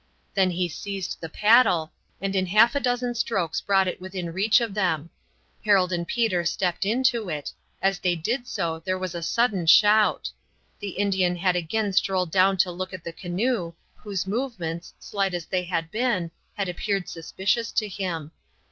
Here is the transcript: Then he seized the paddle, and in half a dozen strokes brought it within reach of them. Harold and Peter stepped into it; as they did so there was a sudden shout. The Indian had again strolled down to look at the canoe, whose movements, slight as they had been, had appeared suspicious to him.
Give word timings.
Then 0.33 0.49
he 0.49 0.67
seized 0.67 1.21
the 1.21 1.29
paddle, 1.29 1.91
and 2.19 2.35
in 2.35 2.47
half 2.47 2.73
a 2.73 2.79
dozen 2.79 3.13
strokes 3.13 3.61
brought 3.61 3.87
it 3.87 4.01
within 4.01 4.33
reach 4.33 4.59
of 4.59 4.73
them. 4.73 5.11
Harold 5.63 5.93
and 5.93 6.07
Peter 6.07 6.43
stepped 6.43 6.85
into 6.87 7.29
it; 7.29 7.51
as 7.83 7.99
they 7.99 8.15
did 8.15 8.47
so 8.47 8.81
there 8.83 8.97
was 8.97 9.13
a 9.13 9.21
sudden 9.21 9.67
shout. 9.67 10.31
The 10.79 10.89
Indian 10.97 11.35
had 11.35 11.55
again 11.55 11.93
strolled 11.93 12.31
down 12.31 12.57
to 12.65 12.71
look 12.71 12.95
at 12.95 13.03
the 13.03 13.13
canoe, 13.13 13.73
whose 13.95 14.25
movements, 14.25 14.95
slight 14.97 15.35
as 15.35 15.45
they 15.45 15.65
had 15.65 15.91
been, 15.91 16.31
had 16.55 16.67
appeared 16.67 17.07
suspicious 17.07 17.71
to 17.73 17.87
him. 17.87 18.31